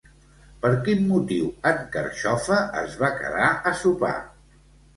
[0.61, 4.15] Per quin motiu en Carxofa es va quedar a sopar?